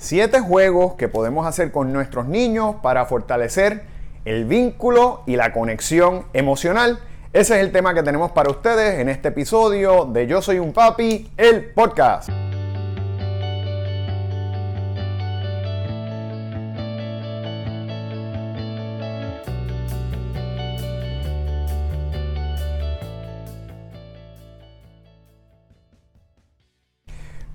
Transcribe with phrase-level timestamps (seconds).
[0.00, 3.82] Siete juegos que podemos hacer con nuestros niños para fortalecer
[4.24, 7.00] el vínculo y la conexión emocional.
[7.32, 10.72] Ese es el tema que tenemos para ustedes en este episodio de Yo Soy un
[10.72, 12.30] Papi, el podcast.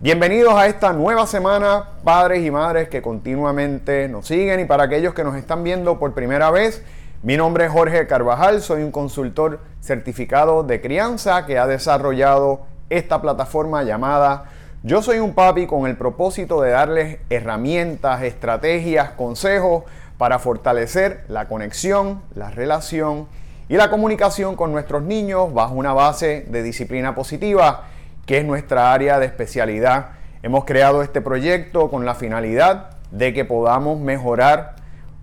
[0.03, 4.59] Bienvenidos a esta nueva semana, padres y madres que continuamente nos siguen.
[4.59, 6.83] Y para aquellos que nos están viendo por primera vez,
[7.21, 13.21] mi nombre es Jorge Carvajal, soy un consultor certificado de crianza que ha desarrollado esta
[13.21, 14.51] plataforma llamada
[14.83, 19.85] Yo Soy un Papi con el propósito de darles herramientas, estrategias, consejos
[20.17, 23.29] para fortalecer la conexión, la relación
[23.69, 27.85] y la comunicación con nuestros niños bajo una base de disciplina positiva
[28.25, 30.11] que es nuestra área de especialidad.
[30.41, 34.75] Hemos creado este proyecto con la finalidad de que podamos mejorar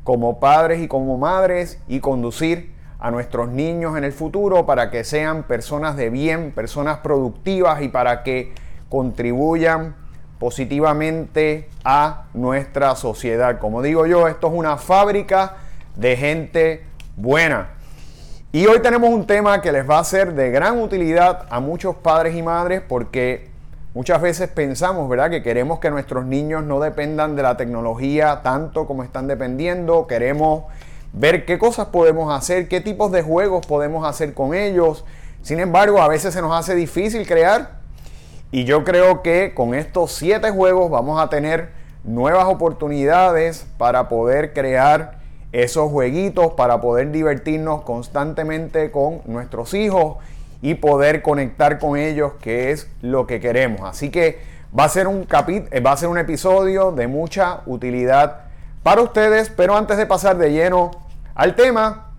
[0.05, 5.05] como padres y como madres y conducir a nuestros niños en el futuro para que
[5.05, 8.53] sean personas de bien, personas productivas y para que
[8.89, 9.95] contribuyan
[10.39, 13.59] positivamente a nuestra sociedad.
[13.59, 15.57] Como digo yo, esto es una fábrica
[15.97, 16.85] de gente
[17.17, 17.80] buena.
[18.53, 21.95] Y hoy tenemos un tema que les va a ser de gran utilidad a muchos
[21.95, 23.49] padres y madres porque
[23.95, 28.89] muchas veces pensamos, ¿verdad?, que queremos que nuestros niños no dependan de la tecnología tanto
[28.89, 30.65] como están dependiendo, queremos
[31.13, 35.05] ver qué cosas podemos hacer, qué tipos de juegos podemos hacer con ellos.
[35.43, 37.79] Sin embargo, a veces se nos hace difícil crear
[38.51, 41.69] y yo creo que con estos siete juegos vamos a tener
[42.03, 45.20] nuevas oportunidades para poder crear
[45.53, 50.17] esos jueguitos para poder divertirnos constantemente con nuestros hijos
[50.63, 53.81] y poder conectar con ellos, que es lo que queremos.
[53.83, 54.39] Así que
[54.79, 58.43] va a ser un eh, va a ser un episodio de mucha utilidad
[58.83, 60.91] para ustedes, pero antes de pasar de lleno
[61.35, 62.13] al tema,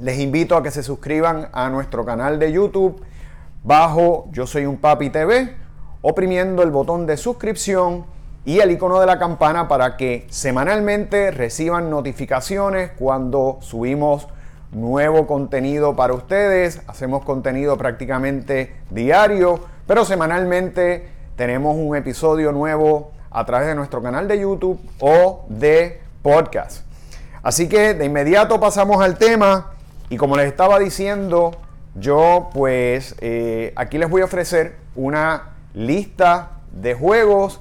[0.00, 3.02] les invito a que se suscriban a nuestro canal de YouTube
[3.64, 5.54] bajo Yo soy un Papi TV,
[6.00, 8.04] oprimiendo el botón de suscripción
[8.44, 14.26] y el icono de la campana para que semanalmente reciban notificaciones cuando subimos
[14.72, 16.80] nuevo contenido para ustedes.
[16.88, 24.26] Hacemos contenido prácticamente diario, pero semanalmente tenemos un episodio nuevo a través de nuestro canal
[24.26, 26.84] de YouTube o de podcast.
[27.42, 29.72] Así que de inmediato pasamos al tema
[30.10, 31.52] y como les estaba diciendo,
[31.94, 37.60] yo pues eh, aquí les voy a ofrecer una lista de juegos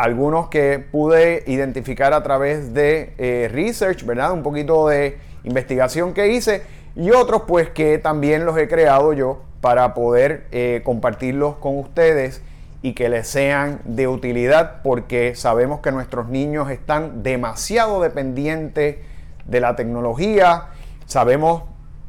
[0.00, 4.32] algunos que pude identificar a través de eh, research, ¿verdad?
[4.32, 6.62] Un poquito de investigación que hice
[6.96, 12.40] y otros pues que también los he creado yo para poder eh, compartirlos con ustedes
[12.80, 18.96] y que les sean de utilidad porque sabemos que nuestros niños están demasiado dependientes
[19.44, 20.68] de la tecnología,
[21.04, 21.64] sabemos,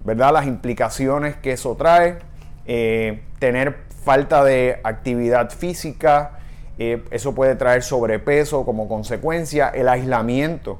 [0.05, 2.19] ¿verdad?, las implicaciones que eso trae,
[2.65, 6.37] eh, tener falta de actividad física,
[6.79, 10.79] eh, eso puede traer sobrepeso como consecuencia, el aislamiento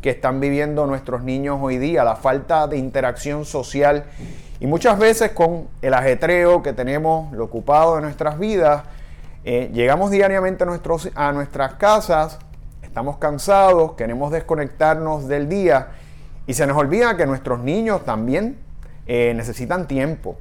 [0.00, 4.04] que están viviendo nuestros niños hoy día, la falta de interacción social.
[4.58, 8.82] Y muchas veces con el ajetreo que tenemos, lo ocupado de nuestras vidas,
[9.44, 10.64] eh, llegamos diariamente
[11.14, 12.38] a, nuestras casas,
[12.82, 15.88] estamos cansados, queremos desconectarnos del día
[16.46, 18.56] y se nos olvida que nuestros niños también
[19.06, 20.36] eh, necesitan tiempo,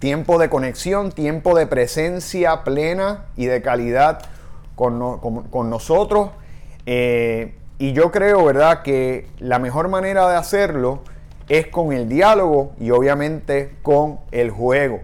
[0.00, 4.22] tiempo de conexión, tiempo de presencia plena y de calidad
[4.74, 4.98] con,
[5.70, 6.30] nosotros.
[6.86, 11.02] Eh, y yo creo, ¿verdad?, que la mejor manera de hacerlo
[11.48, 15.00] es con el diálogo y obviamente con el juego.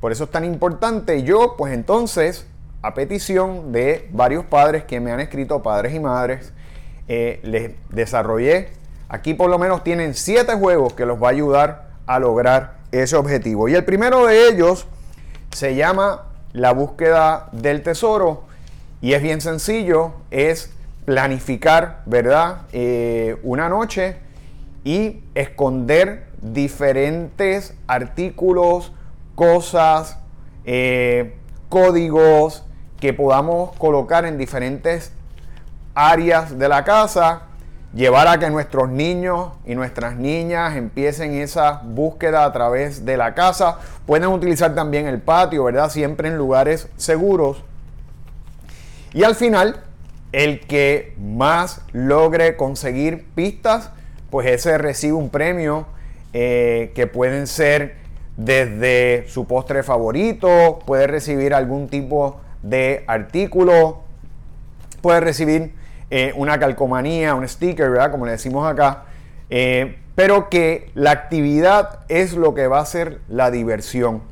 [0.00, 1.22] Por eso es tan importante.
[1.22, 2.46] Yo, pues entonces,
[2.82, 6.52] a petición de varios padres que me han escrito, padres y madres,
[7.06, 8.70] eh, les desarrollé.
[9.08, 13.16] Aquí por lo menos tienen siete juegos que los va a ayudar a lograr ese
[13.16, 13.68] objetivo.
[13.68, 14.86] Y el primero de ellos
[15.52, 18.44] se llama la búsqueda del tesoro
[19.00, 20.70] y es bien sencillo, es
[21.04, 22.62] planificar, ¿verdad?
[22.72, 24.16] Eh, una noche
[24.84, 28.92] y esconder diferentes artículos,
[29.34, 30.18] cosas,
[30.64, 31.34] eh,
[31.68, 32.64] códigos
[33.00, 35.12] que podamos colocar en diferentes
[35.94, 37.42] áreas de la casa
[37.94, 43.34] llevar a que nuestros niños y nuestras niñas empiecen esa búsqueda a través de la
[43.34, 43.78] casa.
[44.06, 45.90] Pueden utilizar también el patio, ¿verdad?
[45.90, 47.62] Siempre en lugares seguros.
[49.12, 49.80] Y al final,
[50.32, 53.90] el que más logre conseguir pistas,
[54.30, 55.86] pues ese recibe un premio
[56.32, 57.96] eh, que pueden ser
[58.36, 64.04] desde su postre favorito, puede recibir algún tipo de artículo
[65.04, 65.74] puede recibir
[66.10, 68.10] eh, una calcomanía, un sticker, ¿verdad?
[68.10, 69.04] Como le decimos acá.
[69.50, 74.22] Eh, pero que la actividad es lo que va a ser la diversión.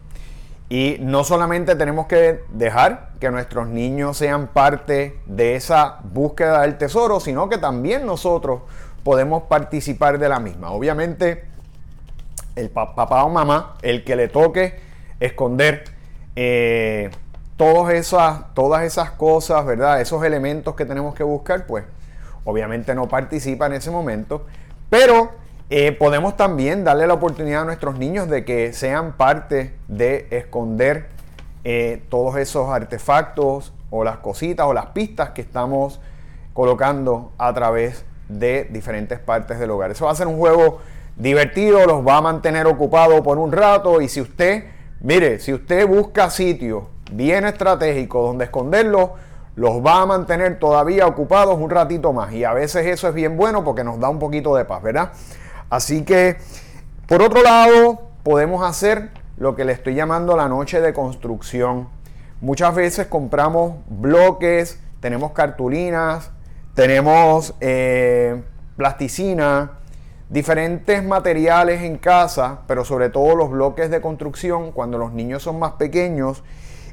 [0.69, 6.79] Y no solamente tenemos que dejar que nuestros niños sean parte de esa búsqueda del
[6.79, 8.63] tesoro, sino que también nosotros
[9.05, 10.71] podemos participar de la misma.
[10.71, 11.45] Obviamente,
[12.57, 14.79] el papá o mamá, el que le toque
[15.21, 15.85] esconder
[16.37, 17.11] eh,
[17.57, 20.01] todas, esas, todas esas cosas, ¿verdad?
[20.01, 21.85] Esos elementos que tenemos que buscar, pues
[22.45, 24.47] obviamente no participa en ese momento,
[24.91, 25.31] pero
[25.71, 31.09] eh, podemos también darle la oportunidad a nuestros niños de que sean parte de esconder
[31.65, 36.01] eh, todos esos artefactos o las cositas o las pistas que estamos
[36.53, 39.91] colocando a través de diferentes partes del hogar.
[39.91, 40.81] Eso va a ser un juego
[41.17, 44.65] divertido, los va a mantener ocupados por un rato y si usted,
[45.01, 49.15] mire, si usted busca sitios bien estratégicos donde esconderlo,
[49.55, 53.37] los va a mantener todavía ocupados un ratito más y a veces eso es bien
[53.37, 55.13] bueno porque nos da un poquito de paz, ¿verdad?
[55.69, 56.37] Así que,
[57.07, 61.89] por otro lado, podemos hacer lo que le estoy llamando la noche de construcción.
[62.41, 66.31] Muchas veces compramos bloques, tenemos cartulinas,
[66.75, 68.43] tenemos eh,
[68.77, 69.73] plasticina,
[70.29, 75.59] diferentes materiales en casa, pero sobre todo los bloques de construcción cuando los niños son
[75.59, 76.43] más pequeños.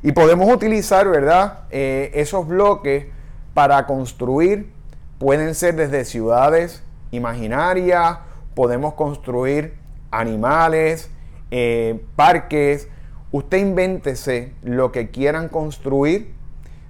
[0.02, 1.62] Y podemos utilizar, ¿verdad?
[1.70, 3.08] Eh, esos bloques
[3.54, 4.72] para construir.
[5.18, 8.20] Pueden ser desde ciudades imaginarias,
[8.56, 9.74] podemos construir
[10.12, 11.12] animales,
[11.52, 12.88] eh, parques.
[13.32, 16.40] Usted invéntese lo que quieran construir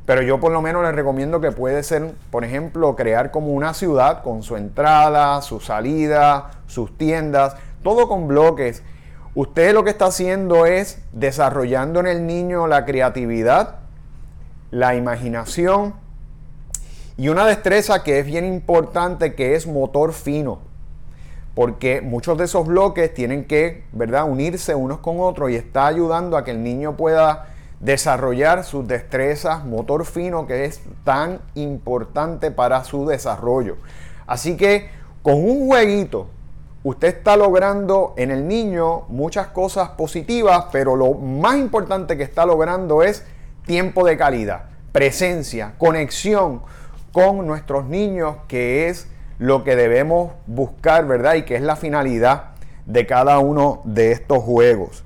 [0.10, 3.76] pero yo por lo menos les recomiendo que puede ser, por ejemplo, crear como una
[3.76, 8.82] ciudad con su entrada, su salida, sus tiendas, todo con bloques.
[9.36, 13.76] Usted lo que está haciendo es desarrollando en el niño la creatividad,
[14.72, 15.94] la imaginación
[17.16, 20.60] y una destreza que es bien importante que es motor fino.
[21.54, 26.38] Porque muchos de esos bloques tienen que, ¿verdad?, unirse unos con otros y está ayudando
[26.38, 27.50] a que el niño pueda
[27.80, 33.78] desarrollar sus destrezas, motor fino que es tan importante para su desarrollo.
[34.26, 34.90] Así que
[35.22, 36.28] con un jueguito
[36.84, 42.46] usted está logrando en el niño muchas cosas positivas, pero lo más importante que está
[42.46, 43.26] logrando es
[43.66, 46.62] tiempo de calidad, presencia, conexión
[47.12, 49.08] con nuestros niños, que es
[49.40, 51.36] lo que debemos buscar, ¿verdad?
[51.36, 52.52] Y que es la finalidad
[52.86, 55.04] de cada uno de estos juegos.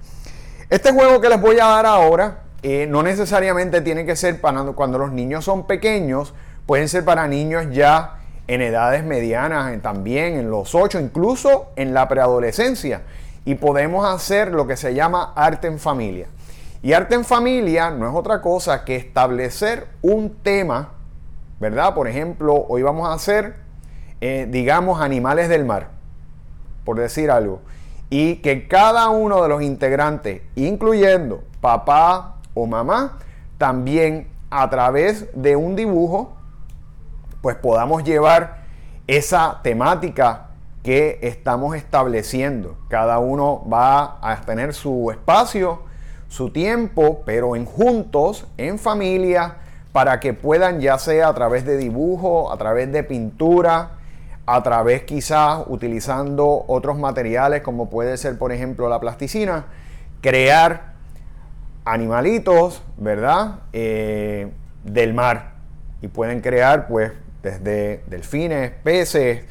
[0.69, 4.63] Este juego que les voy a dar ahora eh, no necesariamente tiene que ser para
[4.71, 6.33] cuando los niños son pequeños,
[6.65, 8.22] pueden ser para niños ya
[8.53, 13.01] en edades medianas, también en los 8, incluso en la preadolescencia.
[13.45, 16.27] Y podemos hacer lo que se llama arte en familia.
[16.81, 20.91] Y arte en familia no es otra cosa que establecer un tema,
[21.59, 21.95] ¿verdad?
[21.95, 23.55] Por ejemplo, hoy vamos a hacer,
[24.21, 25.89] eh, digamos, animales del mar,
[26.83, 27.61] por decir algo.
[28.09, 33.17] Y que cada uno de los integrantes, incluyendo papá, o mamá,
[33.57, 36.32] también a través de un dibujo,
[37.43, 38.63] pues podamos llevar
[39.05, 40.47] esa temática
[40.81, 42.77] que estamos estableciendo.
[42.87, 45.81] Cada uno va a tener su espacio,
[46.29, 49.57] su tiempo, pero en juntos, en familia,
[49.91, 53.97] para que puedan ya sea a través de dibujo, a través de pintura,
[54.45, 59.65] a través quizás utilizando otros materiales como puede ser por ejemplo la plasticina,
[60.21, 60.93] crear
[61.83, 63.59] animalitos, ¿verdad?
[63.73, 64.49] Eh,
[64.85, 65.51] del mar.
[66.01, 67.11] Y pueden crear, pues,
[67.43, 69.41] desde delfines, peces,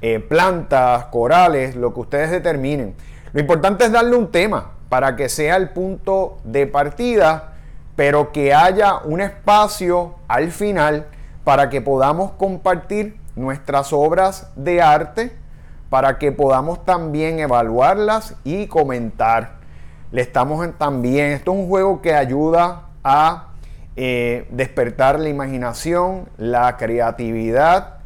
[0.00, 2.94] eh, plantas, corales, lo que ustedes determinen.
[3.32, 7.52] Lo importante es darle un tema para que sea el punto de partida,
[7.94, 11.06] pero que haya un espacio al final
[11.44, 15.32] para que podamos compartir nuestras obras de arte,
[15.90, 19.62] para que podamos también evaluarlas y comentar
[20.12, 23.51] le estamos también, esto es un juego que ayuda a
[23.96, 27.98] eh, despertar la imaginación, la creatividad,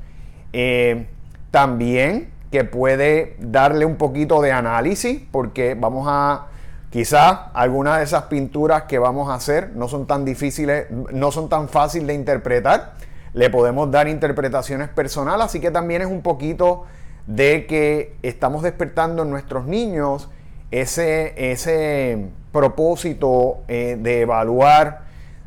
[0.53, 1.07] eh,
[1.51, 6.47] también que puede darle un poquito de análisis, porque vamos a,
[6.91, 11.49] quizás algunas de esas pinturas que vamos a hacer no son tan difíciles, no son
[11.49, 12.95] tan fáciles de interpretar,
[13.33, 16.85] le podemos dar interpretaciones personales, así que también es un poquito
[17.27, 20.31] de que estamos despertando en nuestros niños
[20.71, 25.06] ese, ese propósito eh, de evaluar,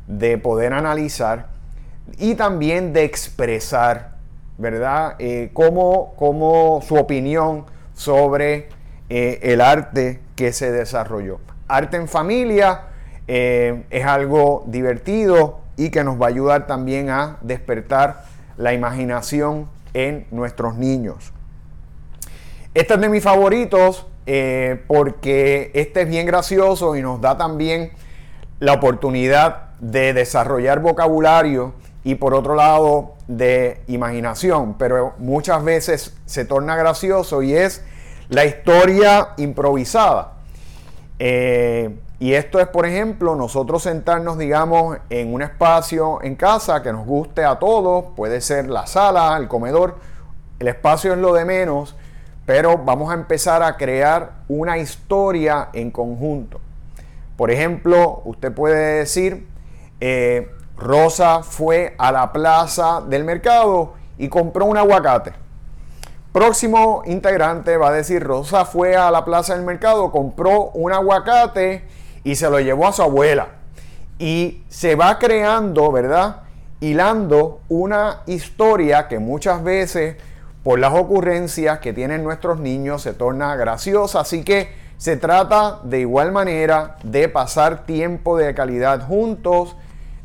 [0.10, 1.48] de poder analizar
[2.18, 4.16] y también de expresar,
[4.58, 5.16] ¿verdad?
[5.20, 7.64] Eh, como, su opinión
[7.94, 8.68] sobre
[9.08, 11.40] eh, el arte que se desarrolló.
[11.70, 12.82] Arte en familia
[13.28, 18.26] es algo divertido y que nos va a ayudar también a despertar
[18.58, 21.32] la imaginación en nuestros niños.
[22.74, 27.92] Este es de mis favoritos eh, porque este es bien gracioso y nos da también
[28.60, 36.46] la oportunidad de desarrollar vocabulario y por otro lado de imaginación, pero muchas veces se
[36.46, 37.84] torna gracioso y es
[38.30, 40.34] la historia improvisada.
[41.20, 46.92] Eh, y esto es, por ejemplo, nosotros sentarnos, digamos, en un espacio en casa que
[46.92, 49.98] nos guste a todos, puede ser la sala, el comedor,
[50.60, 51.96] el espacio es lo de menos,
[52.46, 56.60] pero vamos a empezar a crear una historia en conjunto.
[57.38, 59.48] Por ejemplo, usted puede decir,
[60.00, 65.34] eh, Rosa fue a la plaza del mercado y compró un aguacate.
[66.32, 71.84] Próximo integrante va a decir, Rosa fue a la plaza del mercado, compró un aguacate
[72.24, 73.48] y se lo llevó a su abuela.
[74.20, 76.44] Y se va creando, ¿verdad?
[76.82, 80.18] Hilando una historia que muchas veces,
[80.64, 84.20] por las ocurrencias que tienen nuestros niños, se torna graciosa.
[84.20, 89.76] Así que se trata de igual manera de pasar tiempo de calidad juntos,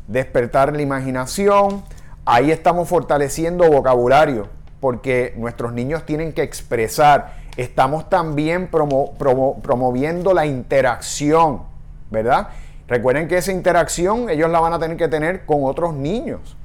[0.07, 1.83] despertar la imaginación.
[2.25, 4.47] Ahí estamos fortaleciendo vocabulario
[4.79, 7.37] porque nuestros niños tienen que expresar.
[7.57, 11.63] Estamos también promoviendo la interacción,
[12.11, 12.49] ¿verdad?
[12.87, 16.55] Recuerden que esa interacción ellos la van a tener que tener con otros niños.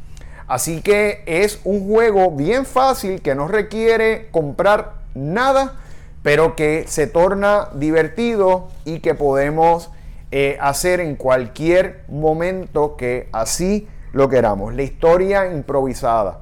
[0.47, 5.77] Así que es un juego bien fácil que no requiere comprar nada,
[6.23, 9.91] pero que se torna divertido y que podemos
[10.33, 14.75] eh, hacer en cualquier momento que así lo queramos.
[14.75, 16.41] La historia improvisada.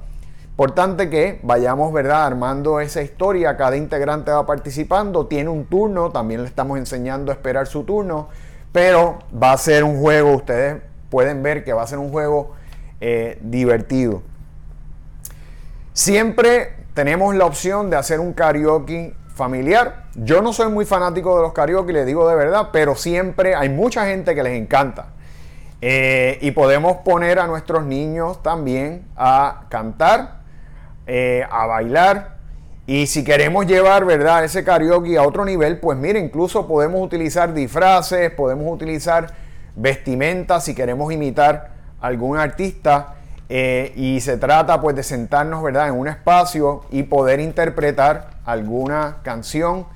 [0.50, 2.26] Importante que vayamos, ¿verdad?
[2.26, 7.34] Armando esa historia, cada integrante va participando, tiene un turno, también le estamos enseñando a
[7.34, 8.28] esperar su turno,
[8.72, 12.54] pero va a ser un juego, ustedes pueden ver que va a ser un juego
[13.00, 14.22] eh, divertido.
[15.92, 20.04] Siempre tenemos la opción de hacer un karaoke familiar.
[20.14, 23.70] Yo no soy muy fanático de los karaoke, les digo de verdad, pero siempre hay
[23.70, 25.06] mucha gente que les encanta.
[25.80, 30.40] Eh, y podemos poner a nuestros niños también a cantar
[31.06, 32.36] eh, a bailar.
[32.86, 37.54] Y si queremos llevar, ¿verdad?, ese karaoke a otro nivel, pues mire, incluso podemos utilizar
[37.54, 39.32] disfraces, podemos utilizar
[39.76, 43.14] vestimentas si queremos imitar a algún artista.
[43.50, 49.18] Eh, y se trata pues de sentarnos, ¿verdad?, en un espacio y poder interpretar alguna
[49.22, 49.86] canción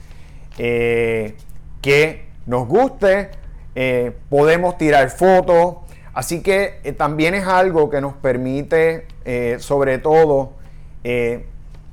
[0.59, 1.37] eh,
[1.81, 3.31] que nos guste.
[4.29, 5.77] podemos tirar fotos.
[6.15, 9.07] Así que también es algo que nos permite,
[9.59, 10.53] sobre todo,
[11.05, 11.47] eh,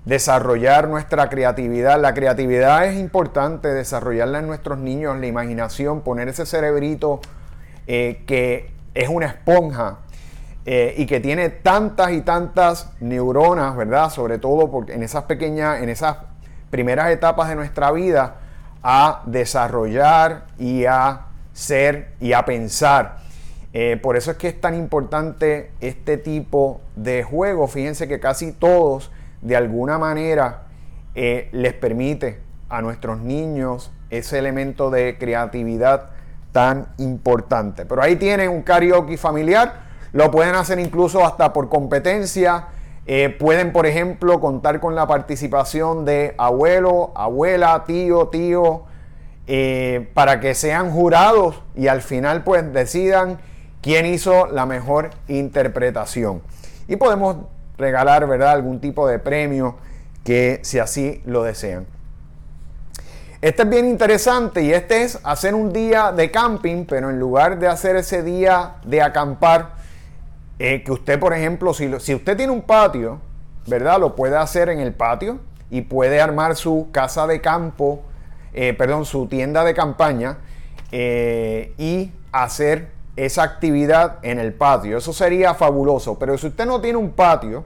[0.05, 2.01] desarrollar nuestra creatividad.
[2.01, 7.21] La creatividad es importante, desarrollarla en nuestros niños, la imaginación, poner ese cerebrito
[7.85, 9.99] eh, que es una esponja
[10.65, 14.09] eh, y que tiene tantas y tantas neuronas, ¿verdad?
[14.09, 16.17] Sobre todo porque en esas pequeñas, en esas
[16.69, 18.35] primeras etapas de nuestra vida,
[18.81, 23.17] a desarrollar y a ser y a pensar.
[23.73, 27.67] Eh, por eso es que es tan importante este tipo de juego.
[27.67, 29.11] Fíjense que casi todos,
[29.41, 30.63] de alguna manera,
[31.13, 36.09] eh, les permite a nuestros niños ese elemento de creatividad
[36.51, 37.85] tan importante.
[37.85, 39.89] Pero ahí tienen un karaoke familiar.
[40.13, 42.67] Lo pueden hacer incluso hasta por competencia.
[43.05, 48.83] Eh, pueden, por ejemplo, contar con la participación de abuelo, abuela, tío, tío,
[50.13, 53.39] para que sean jurados y al final pues decidan
[53.81, 56.43] quién hizo la mejor interpretación.
[56.87, 57.37] Y podemos
[57.77, 59.77] regalar, ¿verdad?, algún tipo de premio
[60.23, 61.87] que si así lo desean.
[63.41, 67.57] Este es bien interesante y este es hacer un día de camping, pero en lugar
[67.57, 69.75] de hacer ese día de acampar,
[70.59, 73.21] eh, que usted, por ejemplo, si, si usted tiene un patio,
[73.65, 73.99] ¿verdad?
[73.99, 75.39] Lo puede hacer en el patio
[75.71, 78.01] y puede armar su casa de campo,
[78.53, 80.39] eh, perdón, su tienda de campaña
[80.91, 84.97] eh, y hacer esa actividad en el patio.
[84.97, 86.19] Eso sería fabuloso.
[86.19, 87.63] Pero si usted no tiene un patio,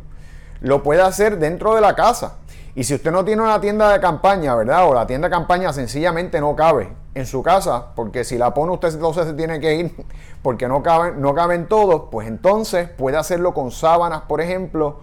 [0.62, 2.38] lo puede hacer dentro de la casa.
[2.76, 4.88] Y si usted no tiene una tienda de campaña, ¿verdad?
[4.90, 8.72] O la tienda de campaña sencillamente no cabe en su casa, porque si la pone
[8.72, 9.96] usted entonces se tiene que ir
[10.42, 15.02] porque no caben, no caben todos, pues entonces puede hacerlo con sábanas, por ejemplo,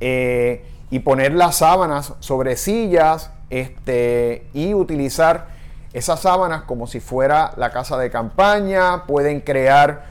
[0.00, 5.48] eh, y poner las sábanas sobre sillas este, y utilizar
[5.94, 10.04] esas sábanas como si fuera la casa de campaña, pueden crear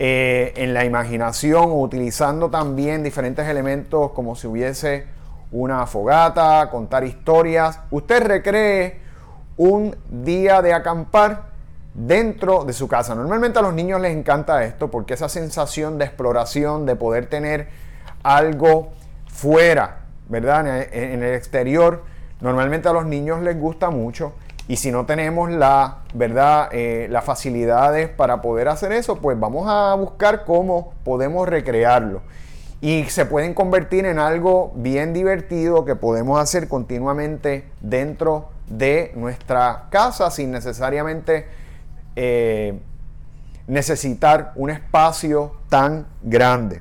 [0.00, 5.06] eh, en la imaginación utilizando también diferentes elementos como si hubiese
[5.52, 7.80] una fogata, contar historias.
[7.90, 9.00] Usted recree
[9.56, 11.48] un día de acampar
[11.94, 13.14] dentro de su casa.
[13.14, 17.68] Normalmente a los niños les encanta esto porque esa sensación de exploración, de poder tener
[18.22, 18.92] algo
[19.26, 20.66] fuera, ¿verdad?
[20.92, 22.04] En el exterior,
[22.40, 24.34] normalmente a los niños les gusta mucho.
[24.68, 26.68] Y si no tenemos la, ¿verdad?
[26.72, 32.20] Eh, las facilidades para poder hacer eso, pues vamos a buscar cómo podemos recrearlo.
[32.80, 39.88] Y se pueden convertir en algo bien divertido que podemos hacer continuamente dentro de nuestra
[39.90, 41.46] casa sin necesariamente
[42.14, 42.78] eh,
[43.66, 46.80] necesitar un espacio tan grande.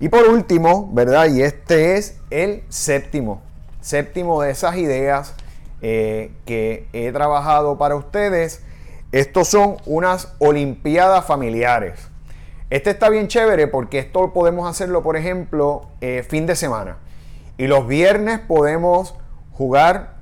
[0.00, 1.26] Y por último, ¿verdad?
[1.26, 3.42] Y este es el séptimo,
[3.80, 5.34] séptimo de esas ideas
[5.80, 8.62] eh, que he trabajado para ustedes.
[9.10, 11.98] Estos son unas Olimpiadas familiares.
[12.70, 16.98] Este está bien chévere porque esto podemos hacerlo, por ejemplo, eh, fin de semana.
[17.56, 19.14] Y los viernes podemos
[19.52, 20.16] jugar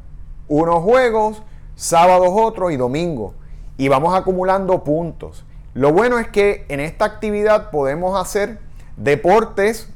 [0.49, 1.43] unos juegos,
[1.75, 3.35] sábados otros y domingo.
[3.77, 5.45] Y vamos acumulando puntos.
[5.75, 8.59] Lo bueno es que en esta actividad podemos hacer
[8.97, 9.91] deportes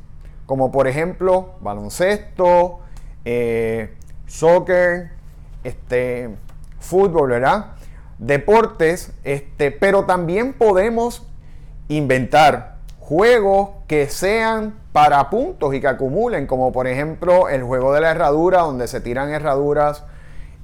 [0.51, 2.81] como por ejemplo baloncesto,
[3.25, 3.95] eh,
[4.27, 5.13] soccer,
[5.63, 6.31] este,
[6.81, 7.75] fútbol, ¿verdad?
[8.19, 11.25] Deportes, este, pero también podemos
[11.91, 18.01] inventar juegos que sean para puntos y que acumulen, como por ejemplo el juego de
[18.01, 20.05] la herradura, donde se tiran herraduras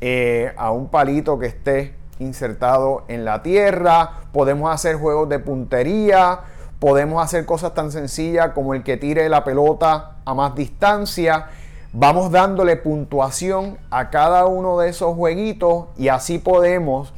[0.01, 4.21] eh, a un palito que esté insertado en la tierra.
[4.33, 6.41] Podemos hacer juegos de puntería,
[6.79, 11.49] podemos hacer cosas tan sencillas como el que tire la pelota a más distancia.
[11.93, 17.13] Vamos dándole puntuación a cada uno de esos jueguitos y así podemos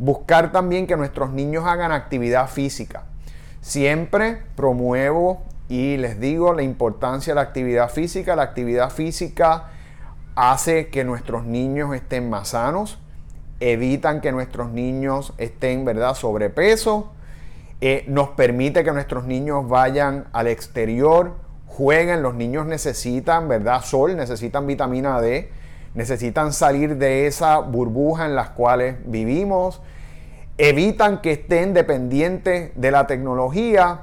[0.00, 3.04] buscar también que nuestros niños hagan actividad física.
[3.64, 8.36] Siempre promuevo y les digo la importancia de la actividad física.
[8.36, 9.70] La actividad física
[10.34, 12.98] hace que nuestros niños estén más sanos,
[13.60, 17.10] evitan que nuestros niños estén, ¿verdad?, sobrepeso,
[17.80, 21.32] eh, nos permite que nuestros niños vayan al exterior,
[21.66, 25.50] jueguen, los niños necesitan, ¿verdad?, sol, necesitan vitamina D,
[25.94, 29.80] necesitan salir de esa burbuja en las cuales vivimos,
[30.58, 34.02] evitan que estén dependientes de la tecnología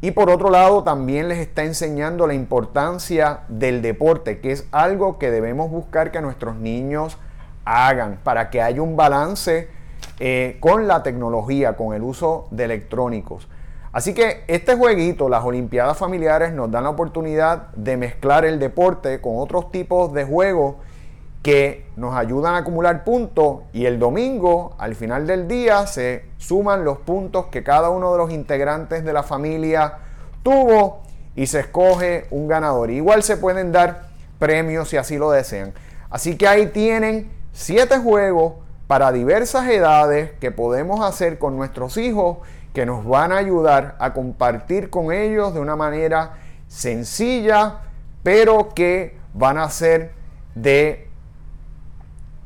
[0.00, 5.18] y por otro lado también les está enseñando la importancia del deporte, que es algo
[5.18, 7.16] que debemos buscar que nuestros niños
[7.64, 9.68] hagan para que haya un balance
[10.20, 13.48] eh, con la tecnología, con el uso de electrónicos.
[13.92, 19.20] Así que este jueguito, las Olimpiadas Familiares, nos dan la oportunidad de mezclar el deporte
[19.20, 20.76] con otros tipos de juegos
[21.44, 26.86] que nos ayudan a acumular puntos y el domingo, al final del día, se suman
[26.86, 29.98] los puntos que cada uno de los integrantes de la familia
[30.42, 31.02] tuvo
[31.36, 32.90] y se escoge un ganador.
[32.90, 34.06] Igual se pueden dar
[34.38, 35.74] premios si así lo desean.
[36.08, 38.54] Así que ahí tienen siete juegos
[38.86, 42.38] para diversas edades que podemos hacer con nuestros hijos
[42.72, 47.80] que nos van a ayudar a compartir con ellos de una manera sencilla,
[48.22, 50.12] pero que van a ser
[50.54, 51.03] de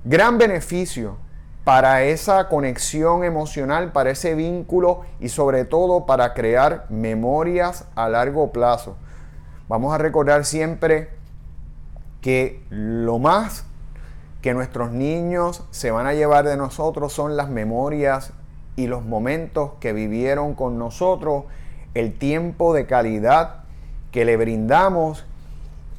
[0.08, 1.18] gran beneficio
[1.64, 8.50] para esa conexión emocional, para ese vínculo y sobre todo para crear memorias a largo
[8.50, 8.96] plazo.
[9.68, 11.10] Vamos a recordar siempre
[12.22, 13.66] que lo más
[14.40, 18.32] que nuestros niños se van a llevar de nosotros son las memorias
[18.76, 21.44] y los momentos que vivieron con nosotros,
[21.92, 23.64] el tiempo de calidad
[24.10, 25.26] que le brindamos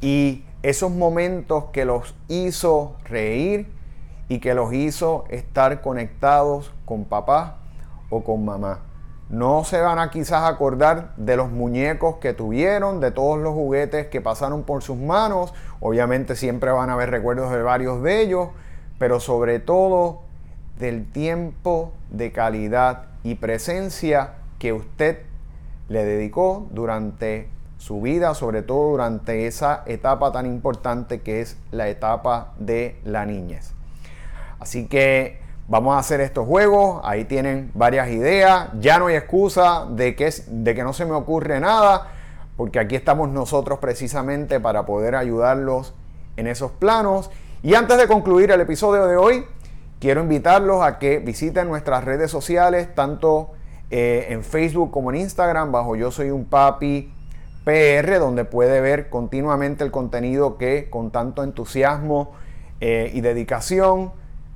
[0.02, 3.78] y esos momentos que los hizo reír
[4.30, 7.58] y que los hizo estar conectados con papá
[8.10, 8.80] o con mamá.
[9.30, 14.08] No se van a quizás acordar de los muñecos que tuvieron, de todos los juguetes
[14.08, 15.54] que pasaron por sus manos.
[15.82, 18.50] Obviamente siempre van a haber recuerdos de varios de ellos,
[18.98, 20.22] pero sobre todo
[20.80, 25.20] del tiempo de calidad y presencia que usted
[25.90, 31.88] le dedicó durante su vida, sobre todo durante esa etapa tan importante que es la
[31.88, 33.79] etapa de la niñez.
[34.60, 39.86] Así que vamos a hacer estos juegos, ahí tienen varias ideas, ya no hay excusa
[39.90, 42.08] de que, de que no se me ocurre nada,
[42.58, 45.94] porque aquí estamos nosotros precisamente para poder ayudarlos
[46.38, 47.30] en esos planos.
[47.62, 49.46] Y antes de concluir el episodio de hoy,
[50.00, 53.52] quiero invitarlos a que visiten nuestras redes sociales, tanto
[53.92, 57.14] eh, en Facebook como en Instagram, bajo Yo Soy un Papi
[57.64, 62.32] PR, donde puede ver continuamente el contenido que con tanto entusiasmo
[62.82, 64.12] eh, y dedicación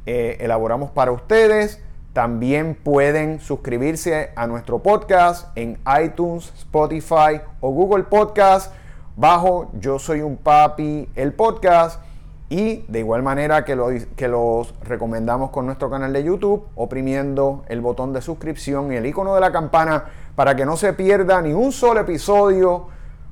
[0.05, 1.81] eh, elaboramos para ustedes.
[2.13, 8.73] También pueden suscribirse a nuestro podcast en iTunes, Spotify o Google Podcast
[9.15, 12.01] bajo Yo Soy un Papi, el podcast.
[12.49, 17.81] Y de igual manera que, que los recomendamos con nuestro canal de YouTube, oprimiendo el
[17.81, 21.53] botón de suscripción y el icono de la campana para que no se pierda ni
[21.53, 22.89] un solo episodio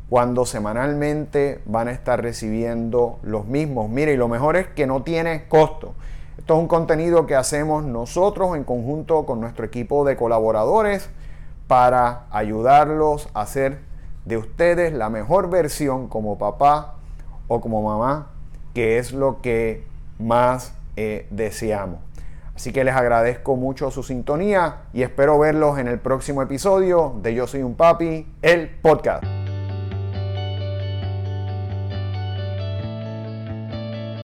[0.10, 3.90] cuando semanalmente van a estar recibiendo los mismos.
[3.90, 5.94] Mire, y lo mejor es que no tiene costo.
[6.42, 11.08] Esto es un contenido que hacemos nosotros en conjunto con nuestro equipo de colaboradores
[11.68, 13.78] para ayudarlos a hacer
[14.26, 16.96] de ustedes la mejor versión como papá
[17.48, 18.32] o como mamá,
[18.74, 19.86] que es lo que
[20.18, 22.00] más eh, deseamos.
[22.56, 27.36] Así que les agradezco mucho su sintonía y espero verlos en el próximo episodio de
[27.36, 29.41] Yo Soy un Papi, el podcast.